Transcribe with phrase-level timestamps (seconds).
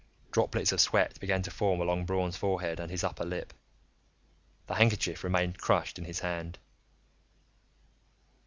[0.31, 3.53] Droplets of sweat began to form along Braun's forehead and his upper lip.
[4.65, 6.57] The handkerchief remained crushed in his hand.